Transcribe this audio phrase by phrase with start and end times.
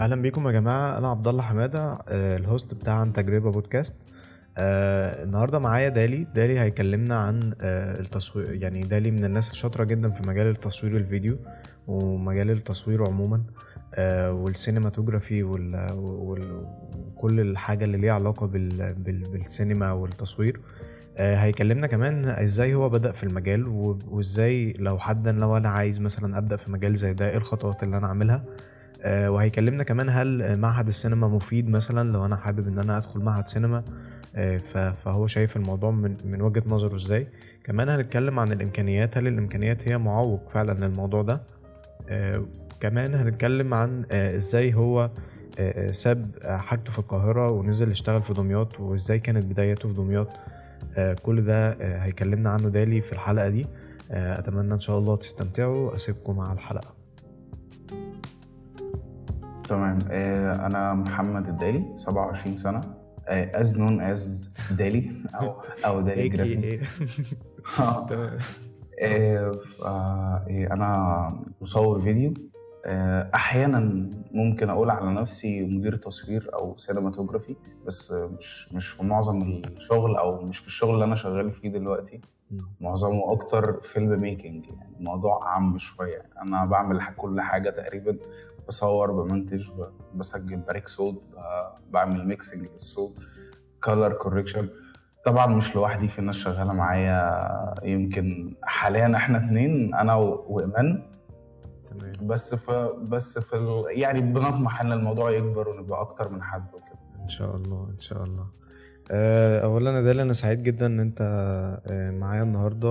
[0.00, 3.94] أهلا بيكم يا جماعة أنا عبد الله حمادة آه، ال host بتاع عن تجربة بودكاست
[4.58, 6.26] آه، النهارده معايا دالي.
[6.34, 11.36] دالي هيكلمنا عن آه، التصوير يعني دالي من الناس الشاطرة جدا في مجال التصوير الفيديو
[11.86, 13.42] ومجال التصوير عموما
[14.30, 16.66] وال cinematography وال- وال-
[16.98, 20.60] وكل الحاجة اللي ليها علاقة بال- بال- بالسينما والتصوير.
[21.18, 23.68] هيكلمنا كمان إزاي هو بدأ في المجال
[24.08, 27.96] وإزاي لو حدا لو أنا عايز مثلا أبدأ في مجال زي ده إيه الخطوات اللي
[27.98, 28.44] أنا أعملها؟
[29.06, 33.84] وهيكلمنا كمان هل معهد السينما مفيد مثلا لو أنا حابب إن أنا أدخل معهد سينما؟
[34.36, 34.56] آه،
[35.04, 37.26] فهو شايف الموضوع من من وجهة نظره إزاي.
[37.64, 41.40] كمان هنتكلم عن الإمكانيات هل الإمكانيات هي معوق فعلا للموضوع ده؟
[42.08, 42.44] آه،
[42.80, 45.00] كمان هنتكلم عن آه، إزاي هو
[45.58, 49.94] آه، آه، ساب آه، حاجته في القاهرة ونزل اشتغل في دمياط وإزاي كانت بدايته في
[49.94, 50.28] دمياط.
[50.96, 53.66] آه، كل ده آه، هيكلمنا عنه دالي في الحلقة دي.
[54.10, 55.94] آه، أتمنى إن شاء الله تستمتعوا.
[55.94, 56.93] أسيبكم مع الحلقة.
[59.68, 59.98] تمام.
[60.10, 62.80] آه، أنا محمد الدالي 27 سنة.
[63.28, 66.82] as known as دالي أو أو دالي جرافيك.
[67.80, 68.38] آه، تمام.
[69.02, 69.52] آه،
[69.84, 71.28] آه، أنا
[71.60, 72.34] مصور فيديو.
[73.34, 77.56] أحيانا ممكن أقول على نفسي مدير تصوير أو cinematography
[77.86, 82.20] بس مش مش في معظم الشغل أو مش في الشغل اللي أنا شغال فيه دلوقتي.
[82.80, 86.22] معظمه أكتر film making يعني الموضوع عام شوية.
[86.42, 88.18] أنا بعمل كل حاجة تقريبا
[88.68, 89.68] بصور بمنتج
[90.14, 91.22] بسجل بركب صوت
[91.90, 93.18] بعمل mixing للصوت
[93.84, 94.68] color correction
[95.24, 101.02] طبعا مش لوحدي في ناس شغالة معايا يمكن حاليا إحنا اتنين أنا وإيمان.
[101.86, 102.12] تمام.
[102.22, 103.84] بس في بس في ال...
[103.88, 106.98] يعني بنطمح إن الموضوع يكبر ونبقى أكتر من حد وكده.
[107.22, 108.46] إن شاء الله إن شاء الله.
[109.10, 111.18] آه، اولا يا دالي أنا سعيد جدا إن أنت
[111.86, 112.88] آه، معايا النهارده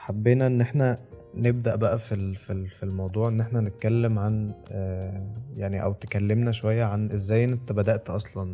[0.00, 0.98] وحبينا إن إحنا
[1.36, 6.52] نبدأ بقى في في ال- في الموضوع إن إحنا نتكلم عن آه، يعني أو تكلمنا
[6.52, 8.52] شوية عن إزاي أنت بدأت أصلا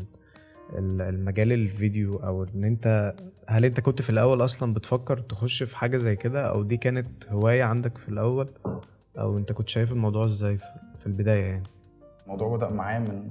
[0.78, 3.14] ال- المجال الفيديو أو إن أنت
[3.48, 7.28] هل أنت كنت في الأول أصلا بتفكر تخش في حاجة زي كده أو دي كانت
[7.28, 8.50] هواية عندك في الأول
[9.18, 10.58] أو أنت كنت شايف الموضوع إزاي
[10.98, 11.66] في البداية يعني؟
[12.24, 13.28] الموضوع بدأ معايا من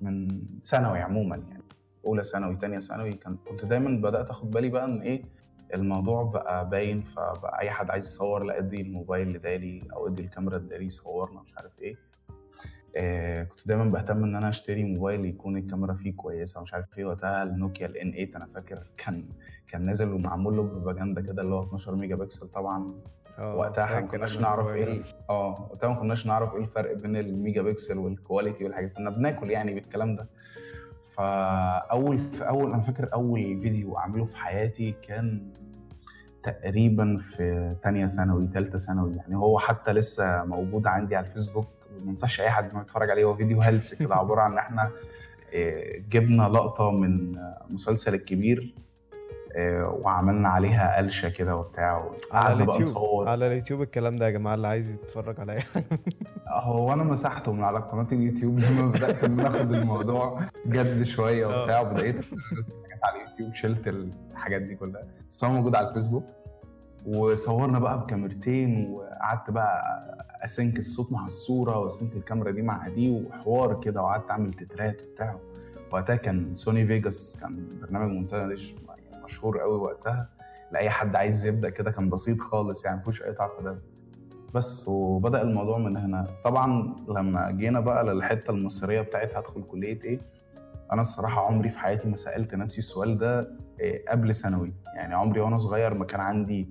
[0.00, 0.28] من
[0.62, 1.62] ثانوي عموما يعني.
[2.06, 5.22] أولى ثانوي تانية ثانوي كان كنت دايما بدأت أخد بالي بقى ان إيه؟
[5.74, 10.58] الموضوع بقى باين فبقى أي حد عايز يصور لا ادي الموبايل لدالي أو ادي الكاميرا
[10.58, 11.96] لدالي يصورنا مش عارف إيه.
[12.96, 17.04] آه كنت دايما بهتم إن أنا أشتري موبايل يكون الكاميرا فيه كويسة مش عارف إيه.
[17.04, 19.24] وقتها النوكيا ال N8 أنا فاكر كان
[19.68, 22.86] كان نازل ومعمول له بروباجندا كده اللي هو 12 ميجا بيكسل طبعا.
[23.38, 27.62] آه وقتها ما كناش نعرف إيه آه وقتها ما كناش نعرف إيه الفرق بين ال
[27.62, 30.28] megapixel وال quality والحاجات كنا بناكل يعني بالكلام ده.
[31.12, 35.52] فأول في أول أنا فاكر أول فيديو أعمله في حياتي كان
[36.42, 39.12] تقريبا في تانية ثانوي تالتة ثانوي.
[39.16, 41.68] يعني هو حتى لسه موجود عندي على الفيسبوك
[42.04, 43.24] ما انساش أي حد ما يتفرج عليه.
[43.24, 44.90] هو فيديو هلس كده عبارة عن إن إحنا
[45.54, 47.36] آه، جبنا لقطة من
[47.70, 48.74] مسلسل الكبير
[49.56, 53.28] آه، وعملنا عليها قلشة كده وبتاع على اليوتيوب.
[53.28, 55.84] على اليوتيوب الكلام ده يا جماعة اللي عايز يتفرج على اي حاجة
[56.54, 61.60] هو أنا مسحته من على قناة اليوتيوب لما بدأت إن آخد الموضوع جد شوية آه.
[61.62, 65.02] وبتاع وبدأت حاجات على اليوتيوب شلت الحاجات دي كلها.
[65.28, 66.24] بس هو موجود على الفيسبوك.
[67.06, 69.82] وصورنا بقى بكاميرتين وقعدت بقى
[70.44, 74.54] أ sync الصوت مع الصورة وأ sync الكاميرا دي مع دي وحوار كده وقعدت أعمل
[74.54, 75.36] تترات وبتاع.
[75.92, 78.74] وقتها كان سوني فيجاس كان برنامج مونتاج
[79.24, 80.28] مشهور قوي وقتها.
[80.72, 83.78] لأي حد عايز يبدأ كده كان بسيط خالص يعني مفيهوش أي تعقيدات
[84.54, 86.26] بس وبدأ الموضوع من هنا.
[86.44, 90.20] طبعا لما جينا بقى للحتة المصيرية بتاعت هدخل كلية إيه
[90.92, 94.72] أنا الصراحة عمري في حياتي ما سألت نفسي السؤال ده إيه، قبل ثانوي.
[94.96, 96.68] يعني عمري وأنا صغير ما كان عندي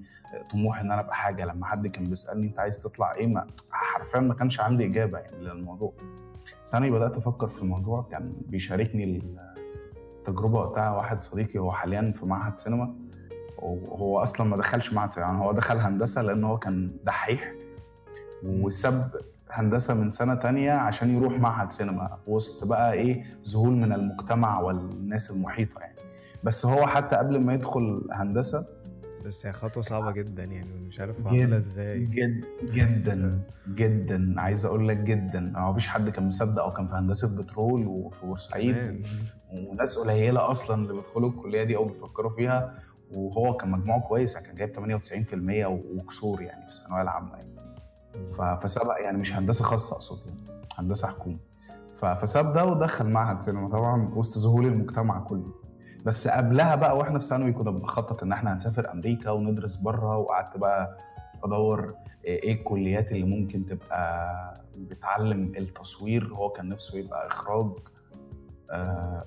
[0.52, 1.46] طموح إن أنا أبقى حاجة.
[1.46, 5.38] لما حد كان بيسألني أنت عايز تطلع إيه ما حرفيا ما كانش عندي إجابة يعني
[5.38, 5.94] للموضوع.
[6.66, 9.24] ثانوي بدأت أفكر في الموضوع كان بيشاركني
[10.20, 12.96] التجربة وقتها واحد صديقي هو حاليا في معهد سينما.
[13.58, 17.54] وهو أصلا ما دخلش معهد سينما يعني هو دخل هندسة لأن هو كان دحيح.
[18.46, 19.12] وساب
[19.52, 25.32] هندسة من سنة تانية عشان يروح معهد سينما وسط بقى إيه ذهول من المجتمع والناس
[25.32, 25.96] المحيطة يعني.
[26.44, 28.66] بس هو حتى قبل ما يدخل هندسة
[29.26, 32.00] بس هي خطوة صعبة جدا يعني مش عارف أعملها إزاي.
[32.00, 34.34] جد جدا جدا.
[34.42, 35.54] عايز أقول لك جدا.
[35.58, 39.06] هو مفيش حد كان مصدق أو كان في هندسة بترول وفي بورسعيد.
[39.54, 42.74] وناس قليلة أصلا اللي بيدخلوا الكلية دي أو بيفكروا فيها.
[43.16, 45.66] وهو كان مجموعه كويس يعني كان جايب 98%
[45.96, 47.53] وكسور يعني في الثانوية العامة يعني.
[48.62, 50.40] فسبق يعني مش هندسة خاصة أقصد يعني
[50.78, 51.38] هندسة حكومة.
[51.94, 55.54] فساب ده ودخل معهد سينما طبعا وسط ذهول المجتمع كله.
[56.06, 60.58] بس قبلها بقى وإحنا في ثانوي كنا بنخطط إن إحنا هنسافر أمريكا وندرس بره وقعدت
[60.58, 60.98] بقى
[61.44, 61.94] بدور
[62.26, 67.66] إيه الكليات اللي ممكن تبقى بتعلم التصوير هو كان نفسه يبقى إخراج.
[67.66, 67.93] آه،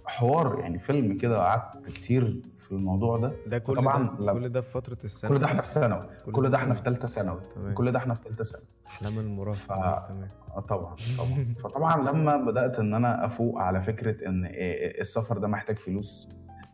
[0.07, 3.33] حوار يعني فيلم كده قعدت كتير في الموضوع ده.
[3.47, 6.07] ده كل طبعاً ده كل ده في فترة السنة كل ده إحنا في ثانوي.
[6.33, 6.83] كل ده إحنا في.
[6.83, 7.41] ثالثه ثانوي.
[7.75, 8.67] كل ده إحنا في ثالثه ثانوي.
[8.87, 9.57] أحلام المراهقة.
[9.57, 10.29] ف- تمام.
[10.57, 11.55] آه طبعا طبعا.
[11.63, 16.29] فطبعا لما بدأت إن أنا أفوق على فكرة إن إيه السفر ده محتاج فلوس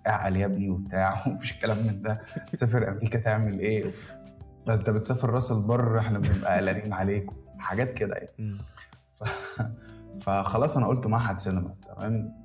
[0.06, 2.20] اعقل يا ابني وبتاع ومفيش كلام من ده.
[2.52, 3.90] تسافر أمريكا تعمل إيه؟
[4.66, 7.30] ده أنت بتسافر راس البر إحنا بنبقى قلقانين عليك.
[7.58, 8.58] حاجات كده يعني.
[9.14, 9.24] ف...
[10.22, 11.74] فخلاص أنا قلت معهد سينما.
[11.96, 12.42] تمام.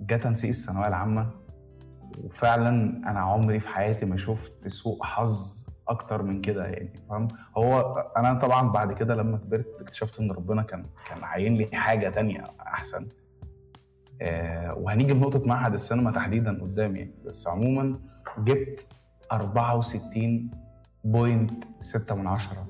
[0.00, 1.30] جه تنسيق الثانوية العامة.
[2.24, 2.70] وفعلا
[3.10, 7.80] أنا عمري في حياتي ما شفت سوء حظ أكتر من كده يعني فاهم؟ هو
[8.16, 12.44] أنا طبعا بعد كده لما كبرت اكتشفت إن ربنا كان كان عاين لي حاجة تانية
[12.60, 13.08] أحسن.
[14.22, 17.14] آه وهنيجي لنقطة معهد السينما تحديدا قدام يعني.
[17.24, 18.00] بس عموما
[18.38, 18.86] جبت
[19.32, 22.66] 64.6 من عشرة.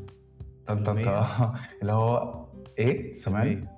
[0.67, 1.55] طن طن المية؟ طن.
[1.83, 2.45] اللي هو
[2.79, 3.69] إيه؟ سامعني؟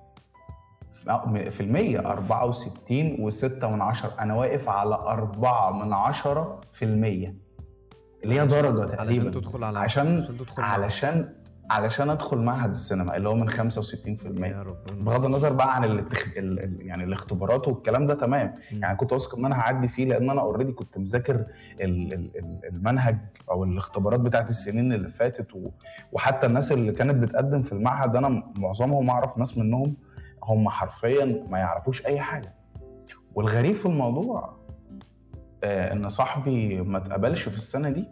[1.51, 4.13] في المية 64 و6 من عشرة.
[4.21, 7.37] أنا واقف على 4 من عشرة في المية.
[8.25, 9.31] اللي هي درجة علشان تقريبا.
[9.31, 11.29] تدخل على عشان تدخل علشان
[11.71, 13.55] علشان أدخل معهد السينما اللي هو من 65%
[14.45, 16.25] يا ربنا بغض النظر بقى عن الاتخ...
[16.37, 16.77] ال...
[16.81, 18.55] يعني الاختبارات والكلام ده تمام.
[18.73, 18.83] مم.
[18.83, 21.45] يعني كنت واثق إن أنا هعدي فيه لأن أنا اوريدي كنت مذاكر.
[21.81, 22.31] ال-
[22.65, 23.19] المنهج
[23.51, 25.69] أو الاختبارات بتاعت السنين اللي فاتت و...
[26.13, 29.97] وحتى الناس اللي كانت بتقدم في المعهد أنا معظمهم أعرف ناس منهم
[30.45, 32.55] هم حرفيا ما يعرفوش أي حاجة.
[33.35, 34.57] والغريب في الموضوع
[35.65, 38.09] آه إن صاحبي ما اتقبلش في السنة دي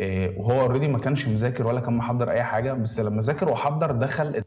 [0.00, 3.92] آه وهو اوريدي ما كانش مذاكر ولا كان محضر أي حاجة بس لما ذاكر وحضر
[3.92, 4.42] دخل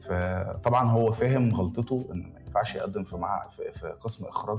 [0.00, 4.58] فطبعا هو فهم غلطته إن ما ينفعش يقدم في مع في قسم إخراج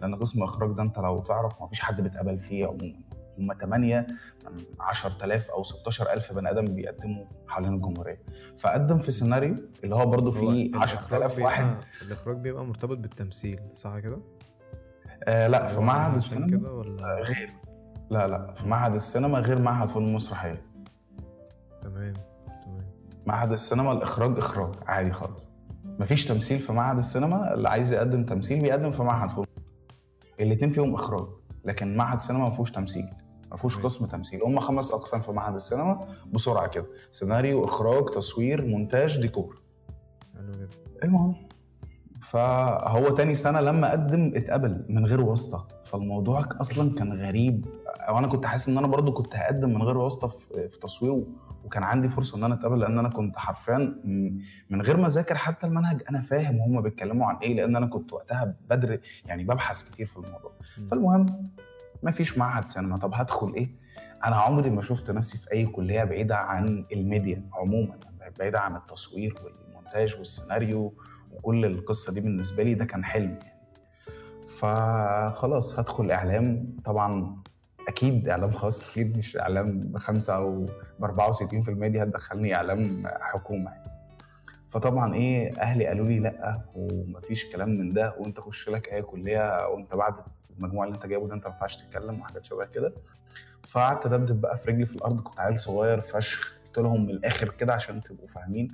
[0.00, 2.94] لأن قسم إخراج ده أنت لو تعرف ما فيش حد بيتقبل فيه عموما.
[3.38, 4.06] هم 8
[4.50, 8.22] من 10000 أو 16000 بني آدم بيقدموا حوالين الجمهورية.
[8.58, 11.76] فقدم في سيناريو اللي هو برضه فيه الإخراج 10000 واحد.
[12.06, 14.18] الإخراج بيبقى مرتبط بالتمثيل صح كده؟
[15.24, 17.50] آه لا في معهد السينما كده ولا؟ غير.
[18.10, 20.62] لا لا في معهد السينما غير معهد فنون المسرحيه
[21.80, 22.12] تمام
[22.64, 22.86] تمام.
[23.26, 25.48] معهد السينما الإخراج إخراج عادي خالص.
[25.84, 29.46] مفيش تمثيل في معهد السينما اللي عايز يقدم تمثيل بيقدم في معهد فنون.
[30.40, 31.26] الاثنين فيهم إخراج
[31.64, 33.04] لكن معهد السينما ما فيهوش تمثيل.
[33.52, 33.78] ما فيهوش.
[33.78, 34.42] قسم تمثيل.
[34.42, 36.00] هم خمس أقسام في معهد السينما
[36.32, 36.86] بسرعة كده.
[37.10, 39.62] سيناريو إخراج تصوير مونتاج ديكور.
[41.04, 41.34] المهم
[42.22, 45.68] فهو تاني سنة لما قدم اتقبل من غير واسطة.
[45.84, 47.66] فالموضوع أصلا كان غريب.
[47.88, 50.28] أو أنا كنت حاسس إن أنا برضو كنت هقدم من غير واسطة
[50.68, 51.24] في تصوير
[51.64, 53.78] وكان عندي فرصة إن أنا أتقبل لأن أنا كنت حرفيا
[54.70, 58.12] من غير ما اذاكر حتى المنهج أنا فاهم هم بيتكلموا عن إيه لأن أنا كنت
[58.12, 60.52] وقتها بدري يعني ببحث كتير في الموضوع.
[60.90, 61.26] فالمهم
[62.02, 62.96] ما فيش معهد سينما.
[62.96, 63.68] طب هدخل إيه؟
[64.24, 67.98] أنا عمري ما شفت نفسي في أي كلية بعيدة عن الميديا عموما
[68.38, 70.94] بعيدة عن التصوير والمونتاج والسيناريو
[71.30, 73.62] وكل القصة دي بالنسبة لي ده كان حلم يعني.
[74.48, 76.76] فخلاص هدخل إعلام.
[76.84, 77.36] طبعا
[77.88, 80.66] أكيد إعلام خاص أكيد مش إعلام بخمسة أو
[81.00, 83.92] ب 64% دي هتدخلني إعلام حكومة يعني.
[84.68, 89.68] فطبعا إيه أهلي قالوا لي لأ ومفيش كلام من ده وأنت خش لك أي كلية
[89.68, 90.14] وأنت بعد
[90.64, 92.94] المجموع اللي انت جايبه ده انت ما ينفعش تتكلم وحاجات شبه كده.
[93.66, 96.58] فقعدت أدبدب بقى في رجلي في الأرض كنت عيل صغير فشخ.
[96.66, 98.68] قلت لهم من الآخر كده عشان تبقوا فاهمين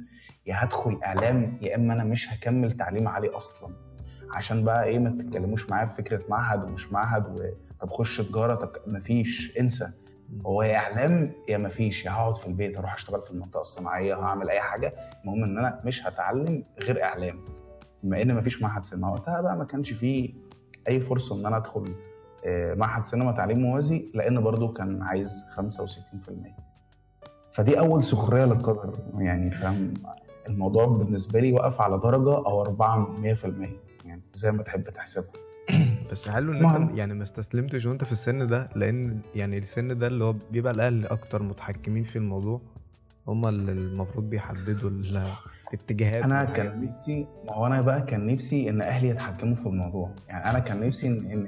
[0.46, 3.74] يا هدخل إعلام يا إما أنا مش هكمل تعليم عالي أصلا.
[4.34, 7.44] عشان بقى إيه ما تتكلموش معايا في فكرة معهد ومش معهد و...
[7.80, 9.86] طب خش تجارة طب مفيش انسى.
[10.46, 14.50] هو يا إعلام يا مفيش يا هقعد في البيت أروح أشتغل في المنطقة الصناعية هعمل
[14.50, 14.94] أي حاجة.
[15.24, 17.44] المهم إن أنا مش هتعلم غير إعلام.
[18.02, 20.34] بما إن مفيش معهد سينما وقتها بقى ما كانش فيه
[20.88, 21.94] أي فرصة إن أنا أدخل
[22.44, 26.68] آه، معهد سينما تعليم موازي لأن برضو كان عايز 65%
[27.50, 29.94] فدي أول سخرية للقدر يعني فاهم؟
[30.48, 33.20] الموضوع بالنسبة لي وقف على درجة أو 4 100%
[34.04, 35.32] يعني زي ما تحب تحسبها.
[36.12, 36.66] بس حلو إن.
[36.66, 40.72] أنت يعني ما استسلمتش وأنت في السن ده؟ لأن يعني السن ده اللي هو بيبقى
[40.72, 42.60] الاهل أكتر متحكمين في الموضوع؟
[43.28, 45.28] هما اللي المفروض بيحددوا ال-
[45.68, 46.84] الاتجاهات أنا كان.
[46.84, 50.10] نفسي ما هو أنا بقى كان نفسي إن أهلي يتحكموا في الموضوع.
[50.28, 51.46] يعني أنا كان نفسي ان, إن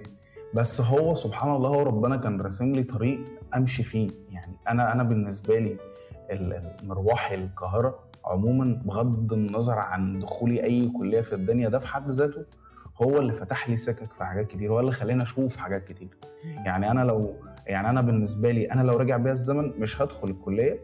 [0.55, 3.25] بس هو سبحان الله هو ربنا كان راسم لي طريق
[3.57, 4.11] أمشي فيه.
[4.31, 5.77] يعني أنا أنا بالنسبة لي
[6.31, 12.45] المروحي القاهرة عموما بغض النظر عن دخولي أي كلية في الدنيا ده في حد ذاته
[13.03, 16.09] هو اللي فتح لي سكك في حاجات كتير هو اللي خلاني أشوف حاجات كتير.
[16.65, 17.35] يعني أنا لو
[17.67, 20.81] يعني أنا بالنسبة لي أنا لو رجع بيا الزمن مش هدخل الكلية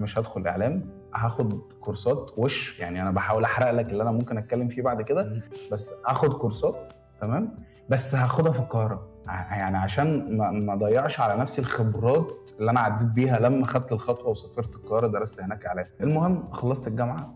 [0.00, 4.68] مش هدخل اعلام هاخد كورسات وش؟ يعني أنا بحاول أحرق لك اللي أنا ممكن أتكلم
[4.68, 5.42] فيه بعد كده.
[5.72, 7.54] بس هاخد كورسات تمام؟
[7.88, 9.08] بس هاخدها في القاهرة.
[9.26, 14.28] يعني عشان ما ما اضيعش على نفسي الخبرات اللي أنا عديت بيها لما خدت الخطوة
[14.28, 15.86] وسافرت القاهرة درست هناك إعلام.
[16.00, 17.34] المهم خلصت الجامعة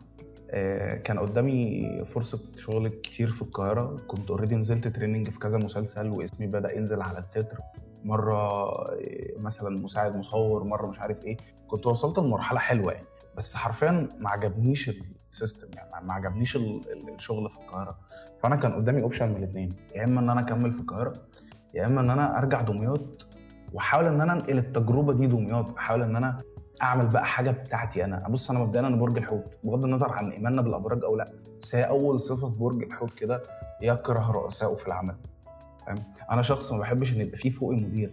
[0.51, 3.97] آه، كان قدامي فرصة شغل كتير في القاهرة.
[4.07, 7.59] كنت already نزلت training في كذا مسلسل واسمي بدأ ينزل على التتر.
[8.05, 8.97] مرة آه،
[9.39, 11.37] مثلا مساعد مصور مرة مش عارف إيه.
[11.69, 13.07] كنت وصلت لمرحلة حلوة يعني.
[13.37, 14.91] بس حرفيا ما عجبنيش
[15.31, 17.99] ال system يعني ما عجبنيش ال- ال- الشغل في القاهرة.
[18.39, 21.13] فأنا كان قدامي option من الاثنين يا إما إن أنا أكمل في القاهرة
[21.75, 23.27] يا إما إن أنا أرجع دمياط
[23.73, 25.77] وأحاول إن أنا أنقل التجربة دي دمياط.
[25.77, 26.39] أحاول إن أنا
[26.83, 28.29] أعمل بقى حاجة بتاعتي أنا.
[28.29, 31.83] بص أنا مبدئيا أنا برج الحوت بغض النظر عن إيماننا بالأبراج أو لأ بس هي
[31.89, 33.43] أول صفة في برج الحوت كده
[33.83, 35.15] يكره رؤسائه في العمل.
[36.31, 38.13] أنا شخص ما بحبش إن يبقى فيه فوقي مدير.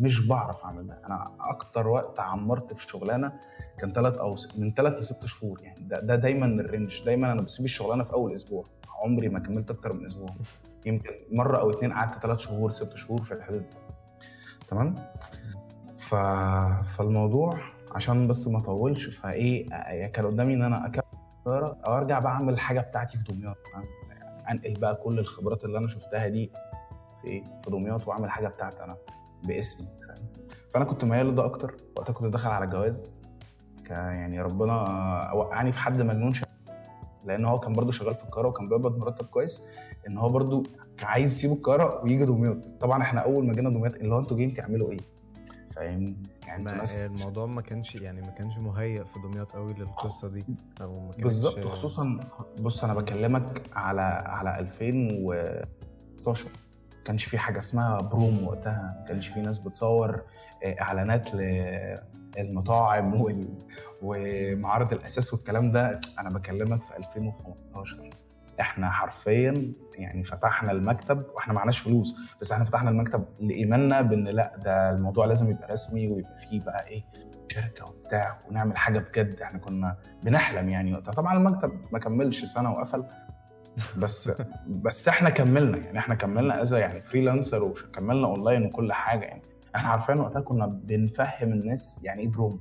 [0.00, 1.00] مش بعرف أعمل ده.
[1.06, 3.32] أنا أكتر وقت عمرت في شغلانة
[3.78, 5.62] كان ثلاث أو من ثلاث لست شهور.
[5.62, 7.04] يعني ده, ده دايما الرينج.
[7.04, 8.64] دايما أنا بسيب الشغلانة في أول أسبوع.
[9.04, 10.28] عمري ما كملت أكتر من أسبوع.
[10.86, 13.76] يمكن مرة أو اتنين قعدت ثلاث شهور ست شهور في الحدود دي.
[14.68, 14.94] تمام؟
[15.98, 16.14] ف...
[16.96, 17.58] فالموضوع
[17.94, 21.02] عشان بس ما أطولش فإيه آه، كان قدامي إن أنا أكمل
[21.46, 23.56] أو أرجع بقى أعمل حاجة بتاعتي في دمياط؟
[24.50, 26.50] أنقل بقى كل الخبرات اللي أنا شفتها دي
[27.20, 28.96] في إيه؟ في دمياط وأعمل حاجة بتاعتي أنا
[29.44, 30.26] باسمي فاهم؟
[30.74, 33.16] فأنا كنت ميال لده أكتر وقتها كنت داخل على جواز
[33.90, 34.74] يعني ربنا
[35.32, 36.48] وقعني في حد مجنون شغال
[37.24, 39.68] لأن هو كان برضه شغال في القاهرة وكان بيقبض مرتب كويس
[40.06, 40.62] إن هو
[40.96, 42.66] كان عايز يسيب القاهرة ويجي دمياط.
[42.80, 44.98] طبعا إحنا أول ما جينا دمياط اللي هو أنتوا جايين تعملوا إيه؟
[45.76, 50.44] فاهمني يعني ما الموضوع ما كانش يعني ما كانش مهيأ في دمياط قوي للقصة دي
[50.80, 52.20] أو ما كانش بالظبط خصوصا
[52.60, 56.52] بص أنا بكلمك على على 2016 ما
[57.08, 58.96] كانش في حاجة اسمها بروم وقتها.
[58.98, 60.22] ما كانش في ناس بتصور
[60.64, 63.48] آه، إعلانات للمطاعم وال...
[64.02, 66.00] ومعارض الأثاث والكلام ده.
[66.18, 68.10] أنا بكلمك في 2015
[68.60, 74.52] إحنا حرفيا يعني فتحنا المكتب وإحنا معناش فلوس بس إحنا فتحنا المكتب لإيماننا بإن لأ
[74.64, 77.04] ده الموضوع لازم يبقى رسمي ويبقى فيه بقى إيه
[77.52, 79.40] شركة وبتاع ونعمل حاجة بجد.
[79.42, 81.12] إحنا كنا بنحلم يعني وقتها.
[81.12, 83.04] طبعا المكتب ما كملش سنة وقفل.
[83.98, 89.42] بس بس إحنا كملنا يعني إحنا كملنا as يعني freelancer وكملنا اونلاين وكل حاجة يعني.
[89.76, 92.60] إحنا عارفين وقتها كنا بنفهم الناس يعني إيه بروم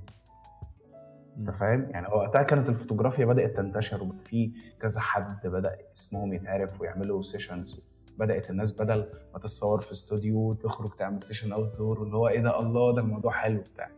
[1.37, 6.81] انت فاهم؟ يعني وقتها كانت الفوتوغرافيا بدأت تنتشر وبقى في كذا حد بدأ اسمهم يتعرف
[6.81, 12.27] ويعملوا sessions بدأت الناس بدل ما تتصور في استوديو تخرج تعمل session outdoor واللي هو
[12.27, 13.89] إيه ده؟ الله ده الموضوع حلو بتاع.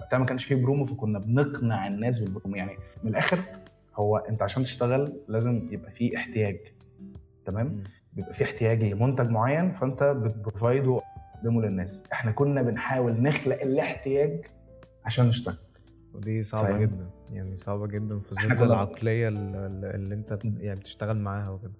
[0.00, 3.38] وقتها ما كانش فيه برومو فكنا بنقنع الناس بالبرومو يعني من الآخر
[3.96, 6.58] هو انت عشان تشتغل لازم يبقى فيه احتياج
[7.46, 7.82] تمام.
[8.12, 11.00] بيبقى فيه احتياج لمنتج معين فانت بتبروفايده
[11.34, 12.02] تقدمه للناس.
[12.12, 14.44] إحنا كنا بنحاول نخلق الاحتياج
[15.04, 15.56] عشان نشتغل.
[16.14, 17.10] ودي صعبة فاهم؟ جدا.
[17.30, 21.72] يعني صعبة جدا في ظل العقلية اللي, اللي انت يعني بتشتغل معاها وكده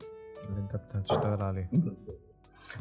[0.49, 1.71] اللي انت بتشتغل عليه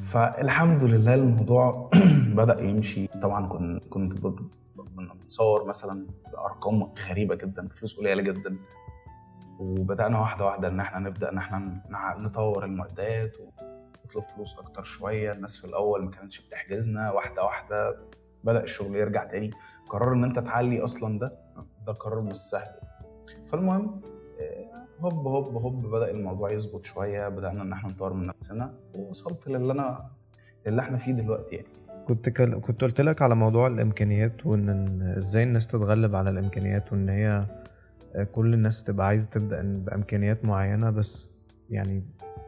[0.04, 1.90] فالحمد لله الموضوع
[2.38, 3.08] بدأ يمشي.
[3.08, 4.50] طبعا كنت كنت ب-
[4.96, 8.58] كنا بنصور مثلا بأرقام غريبة جدا بفلوس قليلة جدا.
[9.60, 15.32] وبدأنا واحدة واحدة إن إحنا نبدأ إن إحنا نع- نطور المعدات ونطلب فلوس أكتر شوية.
[15.32, 17.96] الناس في الأول ما كانتش بتحجزنا واحدة واحدة
[18.44, 19.52] بدأ الشغل يرجع تاني.
[19.90, 21.38] قرار إن أنت تعلي أصلا ده
[21.88, 22.72] ده قرار مش سهل.
[23.48, 24.02] فالمهم
[24.42, 24.66] آه،
[25.00, 27.28] هوب هوب هوب بدأ الموضوع يظبط شوية.
[27.30, 30.06] بدأنا إن إحنا نطور من نفسنا ووصلت للي أنا
[30.68, 31.68] اللي إحنا فيه دلوقتي يعني.
[32.08, 32.30] كنت.
[32.30, 37.46] كنت قلت لك على موضوع الإمكانيات وإن إزاي الناس تتغلب على الإمكانيات وإن هي
[38.32, 41.30] كل الناس تبقى عايزة تبدأ بأمكانيات معينة بس
[41.70, 42.04] يعني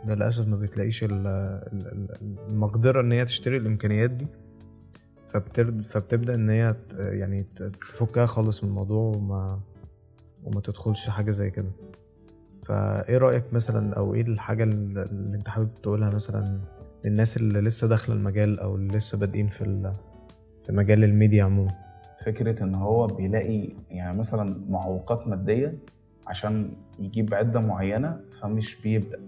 [0.07, 4.27] للأسف ما بتلاقيش ال- ال- ال- المقدرة إن هي تشتري الإمكانيات دي.
[5.84, 9.60] فبتبدأ إن هي يعني تفكها خالص من الموضوع وما
[10.43, 11.72] وما تدخلش حاجة زي كده
[12.65, 16.60] فإيه رأيك مثلا أو إيه الحاجة اللي أنت حابب تقولها مثلا
[17.05, 19.91] للناس اللي لسه داخلة المجال أو اللي لسه بادئين في
[20.65, 21.85] في مجال الميديا عموما
[22.25, 25.77] فكرة إن هو بيلاقي يعني مثلا معوقات مادية
[26.27, 29.20] عشان يجيب عدة معينة فمش بيبدأ.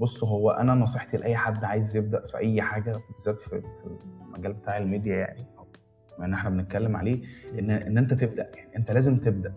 [0.00, 4.52] بص هو أنا نصيحتي لأي حد عايز يبدأ في أي حاجة بالذات في, في المجال
[4.52, 5.42] بتاع الميديا يعني
[6.18, 7.22] بما إن إحنا بنتكلم عليه
[7.58, 8.50] إن إن أنت تبدأ.
[8.56, 9.54] يعني أنت لازم تبدأ.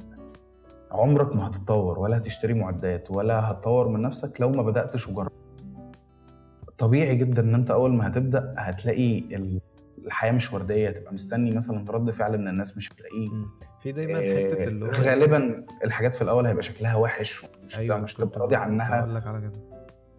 [0.91, 5.31] عمرك ما هتتطور ولا هتشتري معدات ولا هتطور من نفسك لو ما بدأتش وجربت
[6.77, 9.62] طبيعي جدا إن أنت أول ما هتبدأ هتلاقي ال-
[10.06, 13.27] الحياة مش وردية تبقى مستني مثلا رد فعل من الناس مش هتلاقيه.
[13.84, 14.22] في دايما آه،
[14.54, 18.56] حتة اللي هو غالبا الحاجات في الأول هيبقى شكلها وحش ومش أيوه مش تبقى راضي
[18.56, 19.00] عنها.
[19.00, 19.54] أقول لك على كده.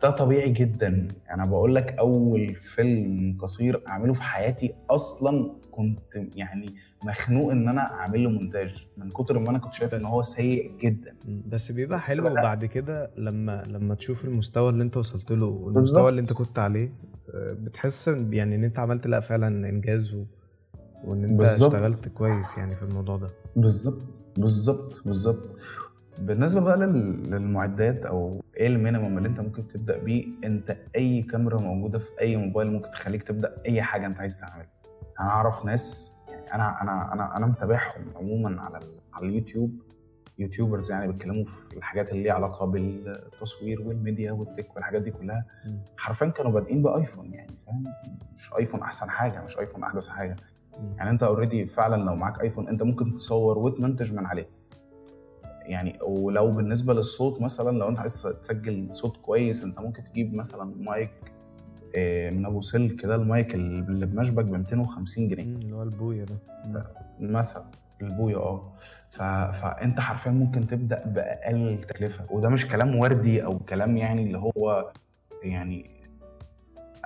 [0.02, 1.08] ده طبيعي جدا.
[1.26, 7.68] يعني أنا بقول لك أول فيلم قصير أعمله في حياتي أصلا كنت يعني مخنوق إن
[7.68, 11.14] أنا أعمل له مونتاج من كتر ما أنا كنت شايف إن هو سيء جدا.
[11.46, 16.08] بس بيبقى بس حلو بعد كده لما لما تشوف المستوى اللي أنت وصلت له والمستوى.
[16.08, 16.92] اللي أنت كنت عليه
[17.34, 20.24] آه، بتحس يعني إن أنت عملت لا فعلا إنجاز و...
[21.04, 21.74] وإن أنت بالظبط.
[21.74, 23.28] اشتغلت كويس يعني في الموضوع ده.
[23.56, 24.02] بالظبط
[24.38, 25.56] بالظبط بالظبط.
[26.20, 31.22] بالنسبة بقى لل- للمعدات أو إيه ال minimum اللي أنت ممكن تبدأ بيه أنت أي
[31.22, 34.68] كاميرا موجودة في أي موبايل ممكن تخليك تبدأ أي حاجة أنت عايز تعملها؟
[35.20, 38.80] أنا أعرف ناس يعني أنا أنا أنا أنا متابعهم عموما على
[39.12, 39.82] على اليوتيوب.
[40.38, 45.10] YouTubers يعني بيتكلموا في الحاجات اللي ليها علاقة بالتصوير وال media وال tech والحاجات دي
[45.10, 45.44] كلها.
[45.96, 47.84] حرفيا كانوا بادئين بآيفون يعني فاهم؟
[48.34, 50.36] مش آيفون أحسن حاجة مش آيفون أحدث حاجة.
[50.96, 54.48] يعني أنت already فعلا لو معاك آيفون أنت ممكن تصور وتمنتج من عليه.
[55.62, 60.74] يعني ولو بالنسبة للصوت مثلا لو أنت عايز تسجل صوت كويس أنت ممكن تجيب مثلا
[60.78, 61.10] مايك
[62.32, 65.42] من أبو سلك كده المايك اللي بمشبك ب 250 جنيه.
[65.42, 66.84] اللي هو البويا ده.
[67.20, 67.62] مثلا
[68.02, 68.72] البويا آه.
[69.10, 69.22] ف...
[69.62, 72.24] فانت حرفيا ممكن تبدأ بأقل تكلفة.
[72.30, 74.90] وده مش كلام وردي أو كلام يعني اللي هو
[75.42, 75.90] يعني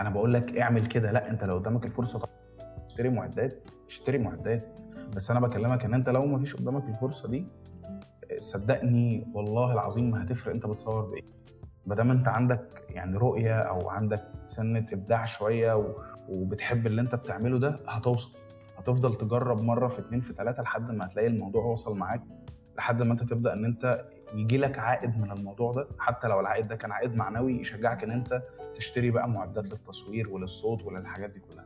[0.01, 1.13] أنا بقول لك اعمل كده.
[1.13, 2.29] لا أنت لو قدامك الفرصة
[2.87, 4.81] اشتري معدات اشتري معدات.
[5.17, 7.47] بس أنا بكلمك إن أنت لو ما فيش قدامك الفرصة دي
[8.39, 11.23] صدقني والله العظيم ما هتفرق أنت بتصور بإيه.
[11.87, 15.95] ما دام انت عندك يعني رؤية أو عندك سنة إبداع شوية.
[16.29, 18.39] وبتحب اللي انت بتعمله ده هتوصل.
[18.79, 22.23] هتفضل تجرب مرة في اتنين في تلاتة لحد ما هتلاقي الموضوع وصل معاك
[22.79, 25.89] لحد ما انت تبدأ إن انت يجي لك عائد من الموضوع ده.
[25.99, 28.43] حتى لو العائد ده كان عائد معنوي يشجعك إن انت
[28.77, 31.65] تشتري بقى معدات للتصوير وللصوت وللحاجات دي كلها.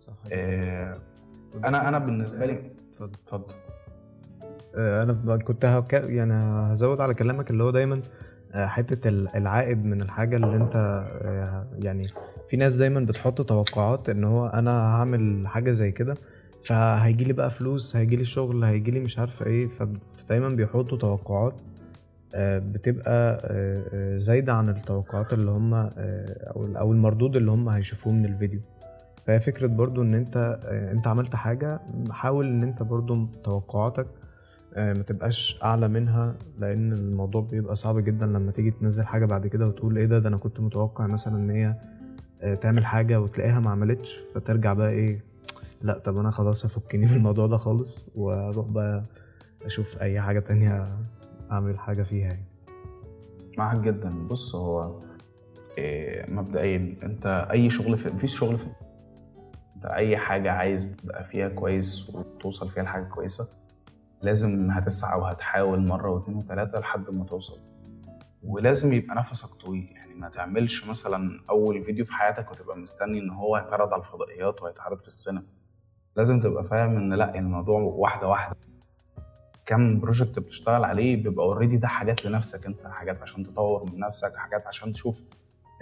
[0.00, 0.12] صح.
[0.32, 0.94] آه
[1.64, 3.12] أنا أنا بالنسبة لي اتفضل.
[3.24, 3.54] اتفضل.
[4.76, 5.92] آه، أنا كنت هك...
[5.92, 6.34] يعني
[6.72, 8.02] هزود على كلامك اللي هو دايما
[8.54, 10.76] حتة ال- العائد من الحاجة اللي انت
[11.22, 12.02] آه، يعني
[12.48, 16.14] في ناس دايما بتحط توقعات ان هو أنا هعمل حاجة زي كده
[16.64, 21.60] فهيجي لي بقى فلوس هيجي لي شغل هيجي لي مش عارفة إيه فدايما بيحطوا توقعات
[22.34, 25.90] آه، بتبقى آه، آه، زايدة عن التوقعات اللي هم آه،
[26.78, 28.60] أو المردود اللي هم هيشوفوه من الفيديو.
[29.26, 34.17] فهي فكرة برضو ان انت آه، انت عملت حاجة حاول ان انت برضو توقعاتك آه،
[34.76, 39.66] ما تبقاش أعلى منها لأن الموضوع بيبقى صعب جدا لما تيجي تنزل حاجة بعد كده
[39.66, 41.74] وتقول إيه ده ده أنا كنت متوقع مثلا إن هي
[42.42, 45.24] آه، تعمل حاجة وتلاقيها ما عملتش فترجع بقى إيه
[45.82, 49.02] لأ طب أنا خلاص افكني من الموضوع ده خالص وأروح بقى
[49.64, 50.98] أشوف أي حاجة تانية
[51.50, 52.44] أعمل حاجة فيها يعني.
[53.58, 54.08] معاك جدا.
[54.10, 55.00] بص هو
[55.78, 58.66] إيه، مبدئيا أنت أي شغل في مفيش شغل في
[59.76, 63.57] أنت أي حاجة عايز تبقى فيها كويس وتوصل فيها لحاجة كويسة
[64.22, 67.58] لازم هتسعى وهتحاول مرة واثنين وثلاثه لحد ما توصل.
[68.42, 69.88] ولازم يبقى نفسك طويل.
[69.94, 74.62] يعني ما تعملش مثلا أول فيديو في حياتك وتبقى مستني إن هو يتعرض على الفضائيات
[74.62, 75.42] وهيتعرض في السينما.
[76.16, 78.56] لازم تبقى فاهم إن لأ الموضوع واحدة واحدة.
[79.66, 82.86] كم project بتشتغل عليه بيبقى already ده حاجات لنفسك أنت.
[82.86, 85.22] حاجات عشان تطور من نفسك حاجات عشان تشوف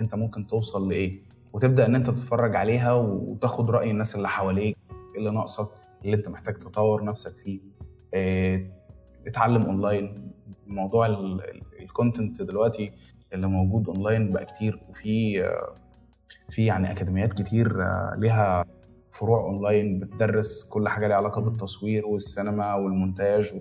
[0.01, 1.20] أنت ممكن توصل لإيه.
[1.53, 5.68] وتبدأ إن أنت تتفرج عليها وتاخد رأي الناس اللي حواليك إيه اللي ناقصك
[6.05, 7.61] اللي أنت محتاج تطور نفسك فيه.
[9.27, 10.33] اتعلم اونلاين
[10.66, 11.07] موضوع
[11.81, 12.92] ال content دلوقتي
[13.33, 15.75] اللي موجود اونلاين بقى كتير وفي آه،
[16.49, 18.64] في يعني أكاديميات كتير آه، ليها
[19.11, 23.53] فروع اونلاين بتدرس كل حاجة ليها علاقة بالتصوير والسينما والمونتاج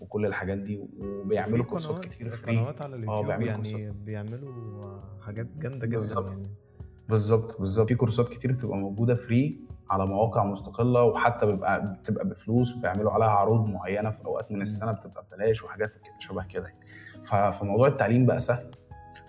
[0.00, 3.94] وكل الحاجات دي وبيعملوا كورسات كتير فري قنوات على اليوتيوب بيعملوا يعني كورسات.
[3.94, 6.26] بيعملوا حاجات جامدة جدا بالظبط.
[6.26, 6.42] يعني
[7.08, 9.60] بالظبط بالظبط في كورسات كتير بتبقى موجودة free
[9.92, 14.92] على مواقع مستقلة وحتى بيبقى بتبقى بفلوس وبيعملوا عليها عروض معينة في أوقات من السنة
[14.92, 16.72] بتبقى ببلاش وحاجات شبه كده.
[17.52, 18.64] فموضوع التعليم بقى سهل.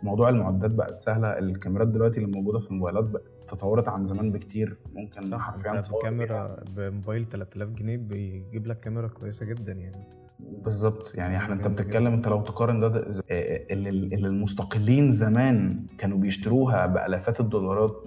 [0.04, 1.28] موضوع المعدات بقت سهلة.
[1.40, 4.78] الكاميرات دلوقتي اللي موجودة في الموبايلات بقت تطورت عن زمان بكتير.
[4.94, 5.82] ممكن حرفيا بيها.
[6.00, 10.08] بكاميرا بموبايل 3000 جنيه بيجيب لك كاميرا كويسة جدا يعني.
[10.40, 11.16] بالظبط.
[11.16, 13.00] يعني إحنا انت بتتكلم انت لو تقارن ده, ده
[13.32, 18.04] آه، اللي اللي المستقلين زمان كانوا بيشتروها بألافات الدولارات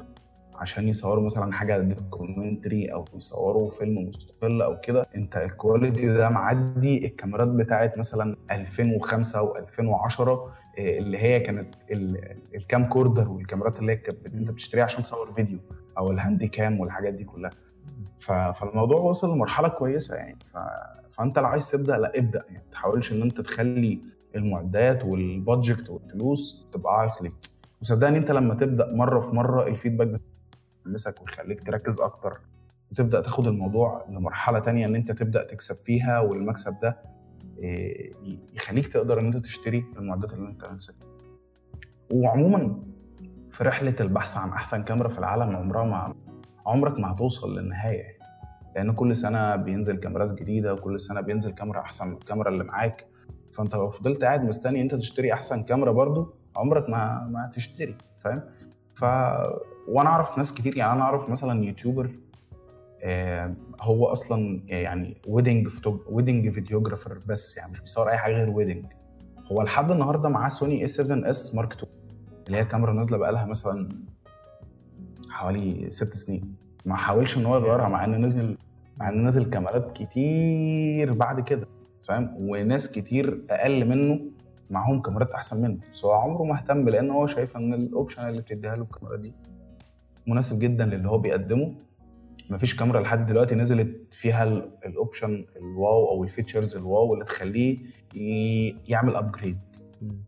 [0.60, 6.28] عشان يصوروا مثلا حاجة documentary أو يصوروا فيلم مستقل أو كده أنت ال quality ده
[6.28, 10.30] معدي الكاميرات بتاعت مثلا 2005 و2010
[10.78, 14.00] اللي هي كانت ال- ال camcorder والكاميرات اللي هي
[14.34, 15.58] أنت بتشتريها عشان تصور فيديو
[15.98, 17.50] أو ال Handycam والحاجات دي كلها.
[18.52, 20.38] فالموضوع وصل لمرحلة كويسة يعني.
[21.10, 22.62] فأنت لو عايز تبدأ لا ابدأ يعني.
[22.66, 24.00] ما تحاولش إن أنت تخلي
[24.34, 27.32] المعدات وال budget والفلوس تبقى عائق ليك.
[27.82, 30.20] وصدقني أنت لما تبدأ مرة في مرة ال feedback
[30.86, 32.40] بيحمسك ويخليك تركز أكتر
[32.90, 36.98] وتبدأ تاخد الموضوع لمرحلة تانية إن أنت تبدأ تكسب فيها والمكسب ده
[37.58, 38.10] إيه،
[38.54, 40.94] يخليك تقدر إن أنت تشتري المعدات اللي أنت نفسك.
[42.12, 42.82] وعموما
[43.50, 46.14] في رحلة البحث عن أحسن كاميرا في العالم عمرها ما
[46.66, 48.18] عمرك ما هتوصل للنهاية.
[48.76, 53.06] لأن كل سنة بينزل كاميرات جديدة وكل سنة بينزل كاميرا أحسن من الكاميرا اللي معاك
[53.52, 58.42] فأنت لو فضلت قاعد مستني أنت تشتري أحسن كاميرا برضو عمرك ما ما هتشتري فاهم
[59.88, 62.10] وأنا اعرف ناس كتير يعني أنا اعرف مثلا يوتيوبر
[63.02, 65.68] آه، هو أصلا يعني wedding
[66.08, 68.84] wedding videographer بس يعني مش بيصور أي حاجة غير wedding
[69.52, 71.92] هو لحد النهارده معاه Sony A7S Mark 2
[72.46, 73.88] اللي هي كاميرا نازلة بقالها مثلا
[75.30, 76.54] حوالي ست سنين.
[76.84, 78.56] ما حاولش إن هو يغيرها مع إن نزل
[79.00, 81.68] مع إن نزل كاميرات كتير بعد كده
[82.02, 84.20] فاهم؟ وناس كتير أقل منه
[84.70, 85.78] معاهم كاميرات أحسن منه.
[85.92, 89.16] بس هو عمره ما اهتم لأن هو شايف إن ال option اللي بتديها له الكاميرا
[89.16, 89.32] دي
[90.26, 91.74] مناسب جدا للي هو بيقدمه.
[92.50, 94.44] مفيش كاميرا لحد دلوقتي نزلت فيها
[94.86, 97.78] ال option ال wow أو ال features ال wow اللي تخليه
[98.88, 99.58] يعمل upgrade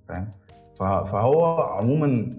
[0.09, 0.31] فاهم؟
[0.79, 2.31] فهو عموما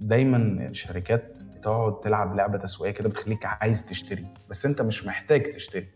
[0.00, 0.36] دايما
[0.70, 5.86] الشركات بتقعد تلعب لعبة تسويقية كده بتخليك عايز تشتري بس أنت مش محتاج تشتري.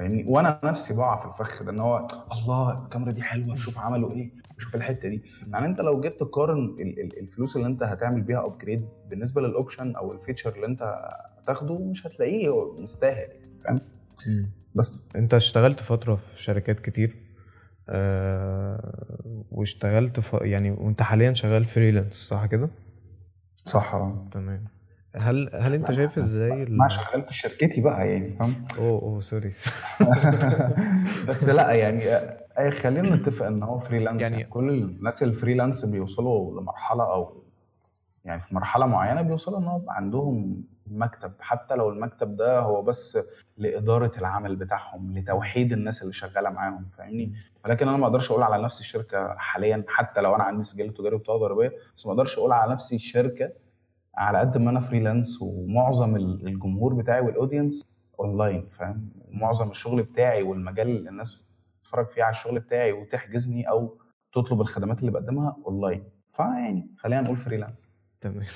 [0.00, 4.12] فاهمني؟ وأنا نفسي بقع في الفخ ده إن هو الله الكاميرا دي حلوة شوف عملوا
[4.12, 5.22] إيه شوف الحتة دي.
[5.52, 6.76] يعني أنت لو جيت تقارن
[7.20, 10.82] الفلوس اللي أنت هتعمل بيها upgrade بالنسبة لل option أو ال feature اللي أنت
[11.38, 13.28] هتاخده مش هتلاقيه مستاهل
[13.64, 13.80] فاهم؟
[14.74, 15.16] بس.
[15.16, 17.16] أنت اشتغلت فترة في شركات كتير
[17.88, 20.32] آه واشتغلت ف...
[20.42, 22.68] يعني وأنت حاليا شغال freelance صح كده؟
[23.56, 23.90] صح.
[24.32, 24.64] تمام.
[25.16, 29.52] هل هل انت شايف إزاي ما شغال في شركة بقى يعني فاهم؟ أوه أوه sorry
[31.28, 32.00] بس لا يعني
[32.72, 37.42] خلينا نتفق إن هو freelance يعني, يعني كل الناس ال freelance بيوصلوا لمرحلة أو
[38.24, 41.32] يعني في مرحلة معينة بيوصلوا إن هو عندهم مكتب.
[41.40, 43.18] حتى لو المكتب ده هو بس
[43.56, 48.62] لإدارة العمل بتاعهم لتوحيد الناس اللي شغالة معاهم فاهمني؟ ولكن أنا ما أقدرش أقول على
[48.62, 52.52] نفسي الشركة حاليا حتى لو أنا عندي سجل تجاري وبطاقه ضريبيه بس ما أقدرش أقول
[52.52, 53.52] على نفسي شركه
[54.20, 57.86] على قد ما أنا freelance ومعظم الجمهور بتاعي وال audience
[58.20, 61.46] اونلاين فاهم؟ معظم الشغل بتاعي والمجال اللي الناس
[61.82, 63.98] تتفرج فيه على الشغل بتاعي وتحجزني أو
[64.32, 67.88] تطلب الخدمات اللي بقدمها اونلاين فيعني خلينا نقول freelance
[68.20, 68.46] تمام.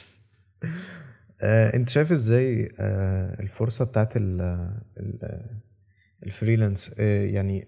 [1.41, 4.13] آه، أنت شايف إزاي آه، الفرصة بتاعت
[6.27, 7.67] ال freelance آه، يعني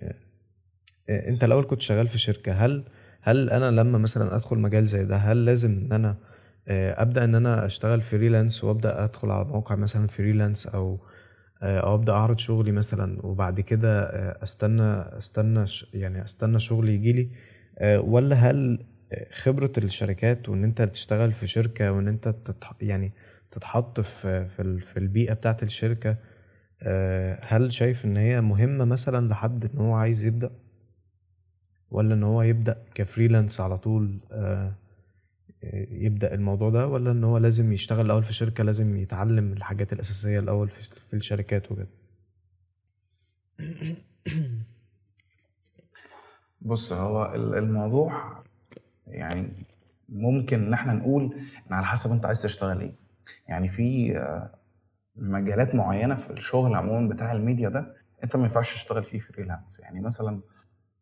[1.09, 2.85] آه، أنت الأول كنت شغال في شركة هل
[3.21, 6.36] هل أنا لما مثلا أدخل مجال زي ده هل لازم إن أنا آه،
[6.69, 11.01] أبدأ إن أنا أشتغل freelance وأبدأ أدخل على موقع مثلا freelance أو
[11.63, 14.83] آه، أو أبدأ أعرض شغلي مثلا وبعد كده آه، أستنى
[15.19, 17.31] أستنى يعني أستنى شغلي يجي لي.
[17.99, 18.87] ولا هل
[19.33, 22.35] خبرة الشركات وإن أنت تشتغل في شركة وإن أنت
[22.81, 23.13] يعني
[23.51, 24.49] تتحط في
[24.81, 26.17] في البيئة بتاعة الشركة
[27.43, 30.51] هل شايف إن هي مهمة مثلا لحد إن هو عايز يبدأ؟
[31.91, 34.21] ولا إن هو يبدأ كفريلانس على طول
[35.91, 40.39] يبدأ الموضوع ده ولا إن هو لازم يشتغل الأول في شركة لازم يتعلم الحاجات الأساسية
[40.39, 40.69] الأول
[41.11, 41.89] في الشركات وكده؟
[46.61, 48.43] بص هو الموضوع
[49.07, 49.67] يعني
[50.09, 51.35] ممكن إن إحنا نقول
[51.69, 52.95] إن على حسب أنت عايز تشتغل إيه.
[53.49, 54.51] يعني في آه،
[55.17, 60.01] مجالات معينة في الشغل عموما بتاع الميديا ده أنت ما ينفعش تشتغل فيه فريلانس يعني
[60.01, 60.43] مثلا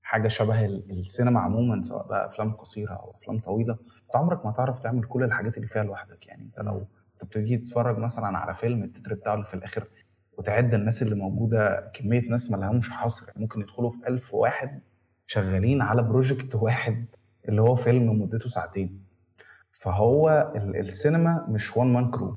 [0.03, 3.79] حاجة شبه السينما عموما سواء بقى أفلام قصيرة أو أفلام طويلة
[4.15, 6.27] انت عمرك ما تعرف تعمل كل الحاجات اللي فيها لوحدك.
[6.27, 9.87] يعني انت لو انت بتيجي تتفرج مثلا على فيلم التتر بتاعه اللي في الآخر
[10.39, 13.33] وتعد الناس اللي موجودة كمية ناس ما لهمش حصر.
[13.37, 14.81] ممكن يدخلوا في ألف واحد
[15.27, 17.07] شغالين على project واحد
[17.49, 19.05] اللي هو فيلم مدته ساعتين.
[19.73, 22.37] فهو السينما مش one man crew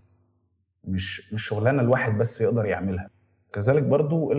[0.83, 3.09] مش مش شغلانة الواحد بس يقدر يعملها.
[3.53, 4.33] كذلك برضو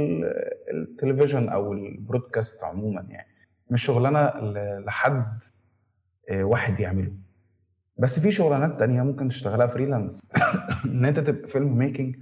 [0.73, 3.29] التلفزيون أو ال broadcast عموما يعني.
[3.71, 4.33] مش شغلانة
[4.79, 5.43] لحد
[6.31, 7.13] آه، واحد يعمله.
[7.99, 10.33] بس في شغلانات تانية ممكن تشتغلها freelance
[10.85, 12.17] إن أنت تبقى film making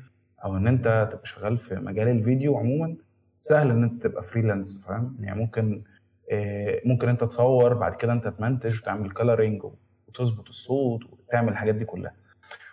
[0.45, 2.97] أو إن أنت تبقى شغال في مجال الفيديو عموما
[3.39, 5.85] سهل إن أنت تبقى freelance فاهم؟ يعني ممكن
[6.33, 9.63] آه، ممكن أنت تصور بعد كده أنت تمنتج وتعمل coloring
[10.09, 12.15] وتظبط الصوت وتعمل الحاجات دي كلها.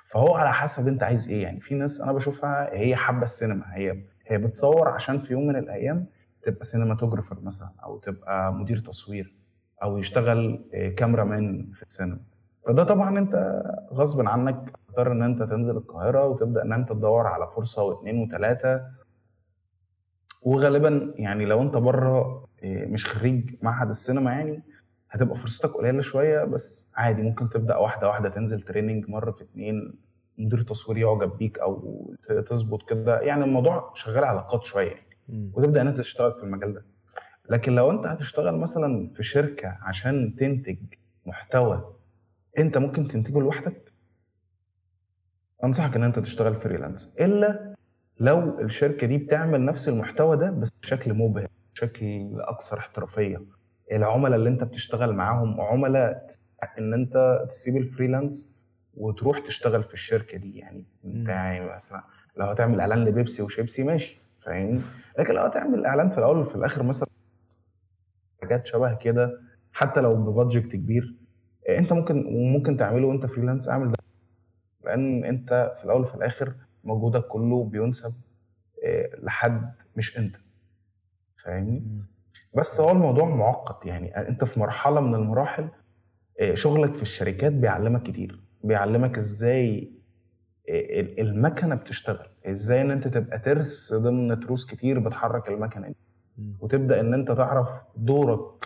[0.05, 1.43] فهو على حسب أنت عايز إيه.
[1.43, 3.63] يعني في ناس أنا بشوفها هي حابة السينما.
[3.73, 6.05] هي هي بتصور عشان في يوم من الأيام
[6.43, 9.33] تبقى cinematographer مثلا أو تبقى مدير تصوير
[9.83, 10.65] أو يشتغل
[10.97, 12.19] camera man في السينما.
[12.67, 17.47] فده طبعا أنت غصب عنك تضطر إن أنت تنزل القاهرة وتبدأ إن أنت تدور على
[17.47, 18.81] فرصة واثنين وثلاثه
[20.41, 24.63] وغالبا يعني لو أنت بره مش خريج معهد السينما يعني
[25.09, 29.93] هتبقى فرصتك قليلة شوية بس عادي ممكن تبدأ واحدة واحدة تنزل training مرة في اتنين
[30.37, 32.05] مدير تصوير يعجب بيك أو
[32.45, 33.19] تظبط كده.
[33.19, 35.51] يعني الموضوع شغال علاقات شوية يعني.
[35.53, 36.85] وتبدأ إن أنت تشتغل في المجال ده.
[37.49, 40.77] لكن لو أنت هتشتغل مثلا في شركة عشان تنتج
[41.25, 41.93] محتوى
[42.57, 43.93] انت ممكن تنتجه لوحدك.
[45.63, 47.17] انصحك ان انت تشتغل freelance.
[47.21, 47.75] إلا
[48.19, 53.41] لو الشركة دي بتعمل نفس المحتوى ده بس بشكل مبهر بشكل أكثر احترافية.
[53.91, 56.27] العملاء اللي انت بتشتغل معاهم عملاء
[56.79, 58.63] ان انت تسيب ال freelance
[58.97, 60.57] وتروح تشتغل في الشركة دي.
[60.57, 62.03] يعني انت يعني مثلا
[62.37, 64.81] لو هتعمل إعلان لبيبسي وشيبسي ماشي فاهمني؟
[65.19, 67.09] لكن لو هتعمل إعلان في الأول وفي الآخر مثلا
[68.41, 69.41] حاجات شبه كده
[69.73, 71.15] حتى لو ببادجت كبير
[71.69, 73.97] انت ممكن وممكن تعمله وانت فريلانس اعمل ده.
[74.85, 78.13] لأن انت في الأول وفي الآخر مجهودك كله بينسب
[78.85, 80.35] آه، لحد مش انت.
[81.35, 81.83] فاهمني؟
[82.55, 84.17] بس هو الموضوع معقد يعني.
[84.17, 85.69] انت في مرحلة من المراحل
[86.39, 88.39] آه، شغلك في الشركات بيعلمك كتير.
[88.63, 89.91] بيعلمك إزاي
[90.69, 92.27] آه، المكنة بتشتغل.
[92.45, 95.95] إزاي ان انت تبقى ترس ضمن تروس كتير بتحرك المكنة دي.
[96.59, 98.65] وتبدأ ان انت تعرف دورك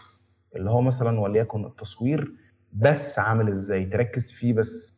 [0.56, 2.32] اللي هو مثلا وليكن التصوير
[2.80, 4.94] بس عامل إزاي تركز فيه بس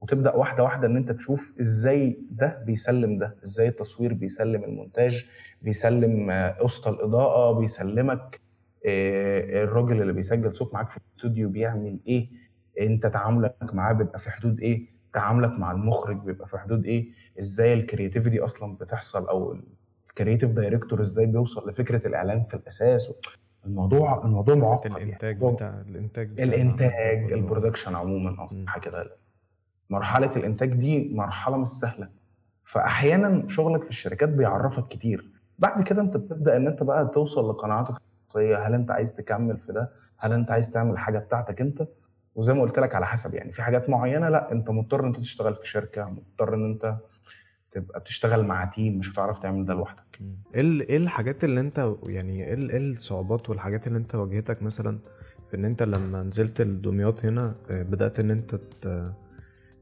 [0.00, 5.26] وتبدأ واحدة واحدة إن أنت تشوف إزاي ده بيسلم ده إزاي التصوير بيسلم المونتاج
[5.62, 8.40] بيسلم قسط الإضاءة بيسلمك
[8.86, 12.28] آه، الراجل اللي بيسجل صوت معاك في الاستوديو بيعمل إيه
[12.80, 17.08] أنت تعاملك معاه بيبقى في حدود إيه تعاملك مع المخرج بيبقى في حدود إيه
[17.38, 19.56] إزاي ال creativity أصلا بتحصل أو
[20.10, 23.10] ال creative director إزاي بيوصل لفكرة الإعلان في الأساس
[23.66, 25.04] الموضوع الموضوع معقد يعني.
[25.04, 25.54] الإنتاج يعني.
[25.54, 29.10] بتاع الإنتاج بتاع الإنتاج ال production عموما أصلا كده
[29.90, 32.08] مرحلة الإنتاج دي مرحلة مش سهلة.
[32.64, 35.30] فاحيانا شغلك في الشركات بيعرفك كتير.
[35.58, 37.94] بعد كده أنت بتبدأ إن أنت بقى توصل لقناعاتك
[38.26, 38.56] الشخصية.
[38.66, 41.88] هل أنت عايز تكمل في ده؟ هل أنت عايز تعمل حاجة بتاعتك أنت؟
[42.34, 43.52] وزي ما قلت لك على حسب يعني.
[43.52, 46.96] في حاجات معينة لا أنت مضطر إن أنت تشتغل في شركة مضطر إن أنت
[47.76, 50.18] تبقى بتشتغل مع تيم مش هتعرف تعمل ده لوحدك.
[50.54, 54.98] إيه إيه الحاجات اللي أنت يعني إيه إيه الصعوبات والحاجات اللي أنت واجهتك مثلا
[55.50, 58.60] في إن أنت لما نزلت الدمياط هنا آه، بدأت إن أنت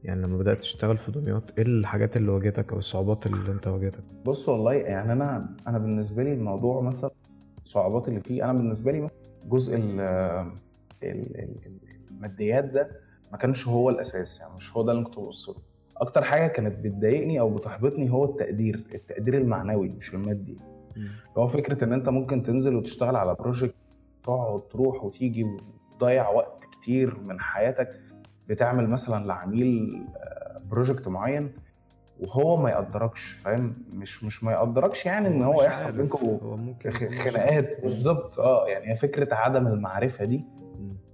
[0.03, 4.03] يعني لما بدأت تشتغل في دمياط إيه الحاجات اللي واجهتك أو الصعوبات اللي أنت واجهتك؟
[4.25, 7.11] بص والله يعني أنا أنا بالنسبة لي الموضوع مثلا
[7.63, 9.09] الصعوبات اللي فيه أنا بالنسبة لي
[9.45, 9.77] جزء
[12.11, 12.89] الماديات ده
[13.31, 15.55] ما كانش هو الأساس يعني مش هو ده اللي كنت ببص له.
[15.97, 20.57] أكتر حاجة كانت بتضايقني أو بتحبطني هو التقدير التقدير المعنوي مش المادي.
[21.37, 23.75] هو فكرة إن أنت ممكن تنزل وتشتغل على بروجكت
[24.23, 27.99] تقعد تروح وتيجي وتضيع وقت كتير من حياتك
[28.47, 30.03] بتعمل مثلا لعميل
[30.71, 31.51] بروجكت آه، معين
[32.19, 36.39] وهو ما يقدركش فاهم؟ مش مش ما يقدركش يعني إن هو يحصل بينكم
[37.19, 37.81] خناقات.
[37.81, 38.39] بالظبط.
[38.39, 40.45] آه يعني هي فكرة عدم المعرفة دي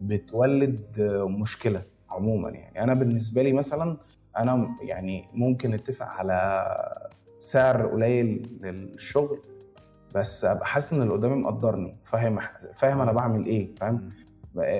[0.02, 2.84] بتولد مشكلة عموما يعني.
[2.84, 3.98] أنا بالنسبة لي مثلا
[4.38, 6.66] أنا يعني ممكن نتفق على
[7.40, 9.40] سعر قليل للشغل
[10.16, 11.98] بس أبقى حاسس إن اللي قدامي مقدرني.
[12.04, 12.40] فاهم
[12.74, 14.10] فاهم أنا بعمل إيه فاهم؟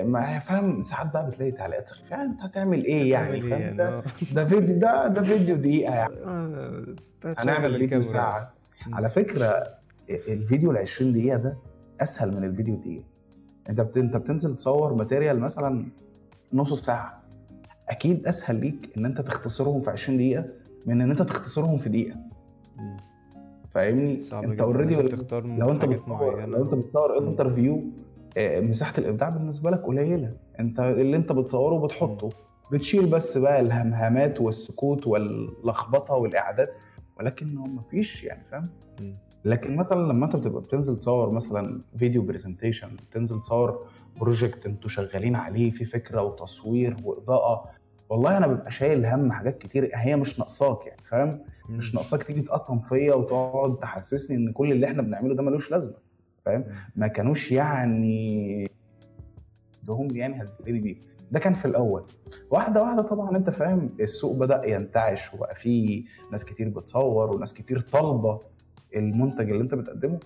[0.04, 2.22] ما فاهم ساعات بقى بتلاقي تعليقات سخيفة.
[2.22, 4.02] أنت هتعمل إيه يعني؟ فاهم؟ يعني ده.
[4.34, 6.14] ده فيديو ده ده فيديو دقيقة يعني.
[6.24, 8.52] آه، هنعمل فيديو ساعة.
[8.92, 9.64] على فكرة
[10.10, 11.58] الفيديو ال 20 دقيقة ده
[12.00, 13.04] أسهل من الفيديو دقيقة.
[13.70, 15.86] أنت أنت بتنزل تصور material مثلا
[16.52, 17.21] نص ساعة.
[17.88, 20.44] أكيد أسهل ليك إن أنت تختصرهم في 20 دقيقة
[20.86, 22.16] من إن أنت تختصرهم في دقيقة.
[23.70, 24.94] فاهمني؟ أنت already
[25.58, 27.82] لو أنت بتصور لو أنت بتصور interview
[28.36, 30.32] آه، مساحة الإبداع بالنسبة لك قليلة.
[30.60, 32.30] أنت اللي أنت بتصوره بتحطه.
[32.72, 36.68] بتشيل بس بقى الهمهمات والسكوت واللخبطة والإعداد
[37.18, 38.68] ولكن هو مفيش يعني فاهم؟
[39.44, 43.86] لكن مثلا لما أنت بتبقى بتنزل تصور مثلا فيديو presentation بتنزل تصور
[44.20, 47.64] project أنتوا شغالين عليه في فكرة وتصوير وإضاءة
[48.08, 52.40] والله أنا ببقى شايل هم حاجات كتير هي مش ناقصاك يعني فاهم؟ مش ناقصاك تيجي
[52.42, 55.94] تقطم فيا وتقعد تحسسني إن كل اللي إحنا بنعمله ده ملوش لازمة
[56.40, 56.64] فاهم؟
[56.96, 58.70] ما كانوش يعني
[59.88, 60.96] هم يعني هتزيدني بيه
[61.30, 62.04] ده كان في الأول.
[62.50, 67.80] واحدة واحدة طبعا أنت فاهم السوق بدأ ينتعش وبقى في ناس كتير بتصور وناس كتير
[67.80, 68.40] طالبة
[68.96, 70.18] المنتج اللي انت بتقدمه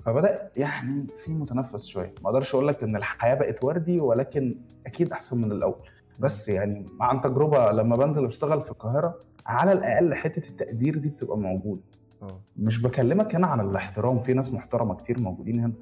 [0.00, 2.14] فبدأ يعني في متنفس شوية.
[2.22, 5.88] ما أقدرش أقول لك إن الحياة بقت وردي ولكن أكيد أحسن من الأول.
[6.20, 11.38] بس يعني عن تجربة لما بنزل أشتغل في القاهرة على الأقل حتة التقدير دي بتبقى
[11.38, 11.82] موجودة.
[12.22, 12.40] أوه.
[12.56, 15.72] مش بكلمك هنا عن الاحترام في ناس محترمة كتير موجودين هنا.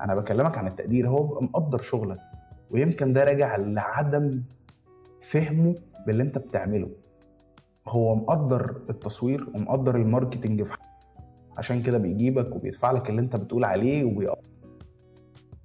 [0.00, 2.20] أنا بكلمك عن التقدير هو بيبقى مقدر شغلك.
[2.70, 4.42] ويمكن ده راجع لعدم
[5.20, 5.74] فهمه
[6.06, 6.90] باللي أنت بتعمله.
[7.88, 10.72] هو مقدر التصوير ومقدر الماركتنج في
[11.58, 14.04] عشان كده بيجيبك وبيدفع لك اللي انت بتقول عليه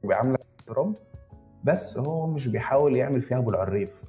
[0.04, 0.93] وبيعاملك احترام
[1.63, 4.02] بس هو مش بيحاول يعمل فيها أبو العريف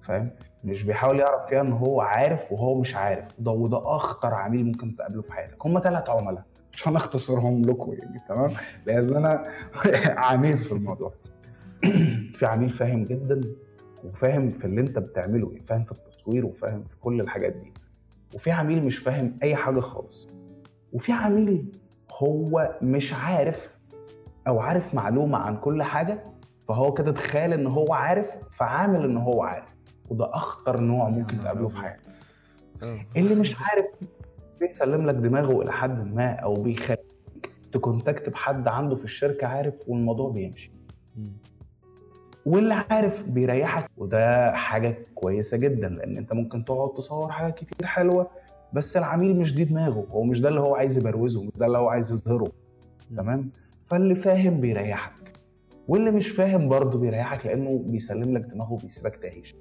[0.00, 0.30] فاهم؟
[0.64, 3.24] مش بيحاول يعرف فيها إن هو عارف وهو مش عارف.
[3.38, 5.66] ده وده أخطر عميل ممكن تقابله في حياتك.
[5.66, 6.44] هم ثلاث عملاء.
[6.72, 8.50] عشان اختصرهم لكم يعني تمام؟
[8.86, 9.42] لأن أنا
[10.28, 11.14] عميل في الموضوع.
[12.38, 13.40] في عميل فاهم جدا
[14.04, 17.72] وفاهم في اللي انت بتعمله يعني فاهم في التصوير وفاهم في كل الحاجات دي.
[18.34, 20.28] وفي عميل مش فاهم أي حاجة خالص.
[20.92, 21.72] وفي عميل
[22.22, 23.78] هو مش عارف
[24.46, 26.24] أو عارف معلومة عن كل حاجة
[26.68, 29.74] فهو كده تخيل إن هو عارف فعامل إن هو عارف
[30.10, 31.76] وده أخطر نوع ممكن تقابله في.
[31.76, 32.00] حياتك
[33.16, 33.86] اللي مش عارف
[34.60, 37.12] بيسلم لك دماغه إلى حد ما أو بيخليك
[37.72, 40.72] تكونتاكت بحد عنده في الشركة عارف والموضوع بيمشي.
[42.46, 48.30] واللي عارف بيريحك وده حاجة كويسة جدا لأن أنت ممكن تقعد تصور حاجات كتير حلوة
[48.72, 50.06] بس العميل مش دي دماغه.
[50.10, 52.52] هو مش ده اللي هو عايز يبروزه مش ده اللي هو عايز يظهره.
[53.16, 53.50] تمام؟
[53.82, 55.32] فاللي فاهم بيريحك.
[55.88, 59.56] واللي مش فاهم برضه بيريحك لأنه بيسلم لك دماغه وبيسيبك تعيش.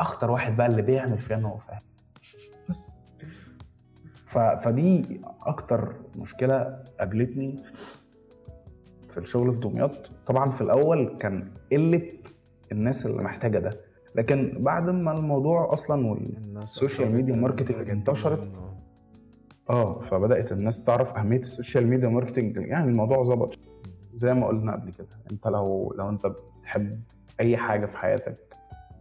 [0.00, 1.80] أخطر واحد بقى اللي بيعمل فيها إن هو فاهم.
[2.68, 2.92] بس.
[4.24, 4.38] ف...
[4.38, 7.56] فدي أكتر مشكلة قابلتني
[9.08, 10.10] في الشغل في دمياط.
[10.26, 12.12] طبعا في الأول كان قلة
[12.72, 13.89] الناس اللي محتاجة ده.
[14.14, 16.36] لكن بعد ما الموضوع أصلا وال...
[16.46, 18.62] الناس ال social أدركت ميديا دي انتشرت.
[19.70, 23.58] آه فبدأت الناس تعرف أهمية ال social media marketing يعني الموضوع ظبط
[24.14, 25.08] زي ما قلنا قبل كده.
[25.32, 27.00] أنت لو لو أنت بتحب
[27.40, 28.36] أي حاجة في حياتك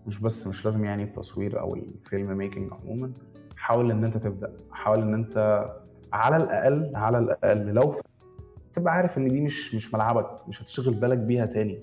[0.08, 3.12] مش بس مش لازم يعني التصوير أو ال film making عموما
[3.56, 4.54] حاول إن أنت تبدأ.
[4.72, 5.66] حاول إن أنت
[6.14, 7.94] على الأقل على الأقل لو
[8.74, 11.82] تبقى عارف إن دي مش مش ملعبك مش هتشغل بالك بيها تاني.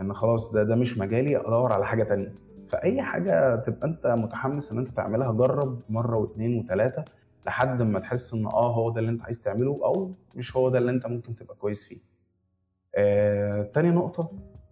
[0.00, 2.34] ان خلاص ده ده مش مجالي أدور على حاجة تانية.
[2.74, 7.04] فأي حاجة تبقى أنت متحمس إن أنت تعملها جرب مرة واثنين وثلاثه
[7.46, 10.78] لحد ما تحس إن آه هو ده اللي أنت عايز تعمله أو مش هو ده
[10.78, 11.98] اللي أنت ممكن تبقى كويس فيه.
[12.94, 14.30] آه، تاني نقطة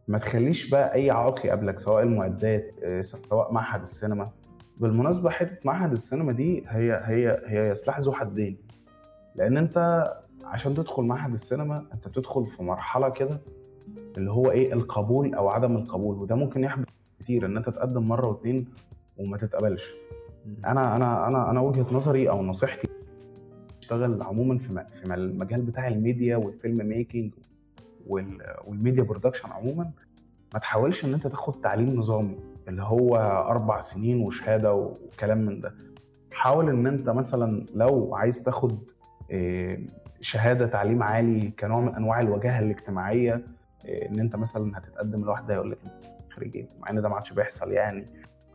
[0.08, 4.30] ما تخليش بقى أي عائق يقابلك سواء المعدات آه، سواء معهد السينما.
[4.76, 8.58] بالمناسبة حتة معهد السينما دي هي هي هي سلاح ذو حدين.
[9.34, 10.08] لأن أنت
[10.44, 13.40] عشان تدخل معهد السينما أنت بتدخل في مرحلة كده
[14.16, 16.88] اللي هو إيه القبول أو عدم القبول وده ممكن يحدث
[17.22, 18.66] كتير إن أنت تقدم مرة واتنين
[19.16, 19.90] وما تتقبلش.
[20.66, 22.88] أنا أنا أنا أنا وجهة نظري أو نصيحتي
[23.82, 27.34] اشتغل عموما في في المجال بتاع ال media وال film making
[28.06, 29.90] وال- وال media production عموما
[30.54, 32.36] ما تحاولش إن أنت تاخد تعليم نظامي
[32.68, 33.16] اللي هو
[33.50, 35.74] أربع سنين وشهادة وكلام من ده
[36.32, 38.78] حاول إن أنت مثلا لو عايز تاخد
[39.30, 39.86] إيه،
[40.20, 43.46] شهادة تعليم عالي كنوع من أنواع الوجاهة الاجتماعية
[43.84, 45.78] إيه، إن أنت مثلا هتتقدم لواحده يقول لك
[46.38, 48.04] إيه مع إن ده ما عادش بيحصل يعني.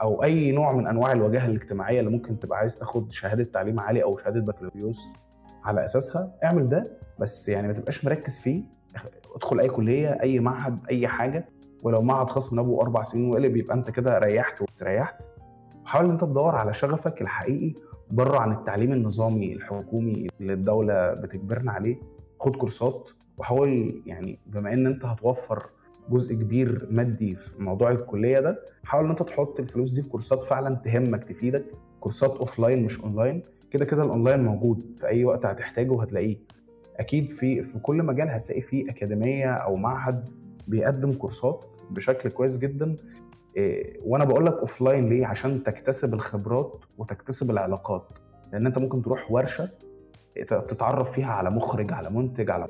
[0.01, 4.03] أو أي نوع من أنواع الوجاهة الاجتماعية اللي ممكن تبقى عايز تاخد شهادة تعليم عالي
[4.03, 5.07] أو شهادة بكالوريوس
[5.63, 6.97] على أساسها اعمل ده.
[7.19, 8.63] بس يعني ما تبقاش مركز فيه
[9.35, 11.49] ادخل أي كلية أي معهد أي حاجة.
[11.83, 15.23] ولو معهد خاص من أبو أربع سنين وقلب يبقى أنت كده ريحت واستريحت
[15.85, 17.73] حاول إن أنت تدور على شغفك الحقيقي
[18.11, 22.01] بره عن التعليم النظامي الحكومي اللي الدولة بتجبرنا عليه.
[22.39, 25.69] خد كورسات وحاول يعني بما إن أنت هتوفر
[26.09, 28.65] جزء كبير مادي في موضوع الكلية ده.
[28.83, 31.65] حاول إن أنت تحط الفلوس دي في كورسات فعلا تهمك تفيدك.
[31.99, 34.85] كورسات offline مش اونلاين كده كده الاونلاين موجود.
[34.97, 36.37] في أي وقت هتحتاجه وهتلاقيه
[36.97, 40.29] أكيد في في كل مجال هتلاقي فيه أكاديمية أو معهد
[40.67, 42.95] بيقدم كورسات بشكل كويس جدا.
[43.57, 48.07] إيه، وأنا بقول لك offline ليه؟ عشان تكتسب الخبرات وتكتسب العلاقات.
[48.53, 49.69] لأن أنت ممكن تروح ورشة
[50.47, 52.67] تتعرف فيها على مخرج على منتج على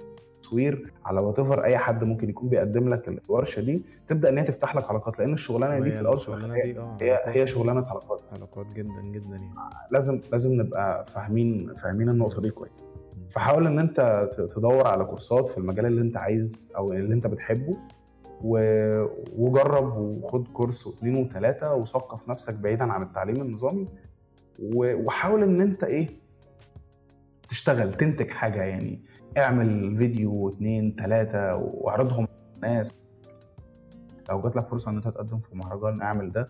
[0.47, 4.75] تصوير على وات أي حد ممكن يكون بيقدم لك الورشة دي تبدأ إن هي تفتح
[4.75, 5.19] لك علاقات.
[5.19, 7.37] لأن الشغلانة دي في الأول آه هي علاقات.
[7.37, 8.21] هي شغلانة علاقات.
[8.33, 9.53] علاقات جدا جدا يعني.
[9.91, 12.85] لازم لازم نبقى فاهمين فاهمين النقطة دي كويس.
[13.29, 17.77] فحاول إن أنت تدور على كورسات في المجال اللي أنت عايز أو اللي أنت بتحبه
[18.41, 18.57] و...
[19.37, 23.87] وجرب وخد كورس واثنين وثلاثه وثقف نفسك بعيدا عن التعليم النظامي
[24.59, 25.05] و...
[25.05, 26.09] وحاول إن أنت إيه
[27.49, 29.01] تشتغل تنتج حاجة يعني.
[29.37, 32.93] اعمل فيديو واثنين ثلاثة واعرضهم للناس.
[34.29, 36.49] لو جات لك فرصة إن أنت تقدم في مهرجان أعمل ده.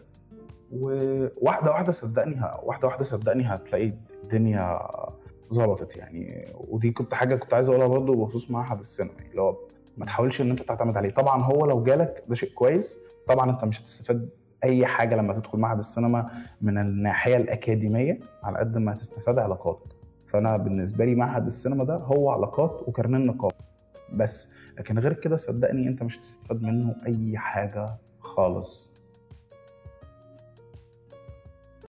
[0.71, 4.79] وواحدة واحدة صدقني واحدة واحدة صدقني هتلاقي الدنيا
[5.53, 6.53] ظبطت يعني.
[6.55, 9.57] ودي كنت حاجة كنت عايز أقولها برضه بخصوص معهد السينما اللي هو
[9.97, 11.09] ما تحاولش إن أنت تعتمد عليه.
[11.13, 12.99] طبعا هو لو جالك ده شيء كويس.
[13.27, 14.29] طبعا أنت مش هتستفاد
[14.63, 19.93] أي حاجة لما تدخل معهد السينما من الناحية الأكاديمية على قد ما هتستفاد علاقات.
[20.27, 23.55] فانا بالنسبة لي معهد السينما ده هو علاقات وكارنيه نقاط.
[24.13, 28.96] بس لكن غير كده صدقني انت مش هتستفاد منه أي حاجة خالص.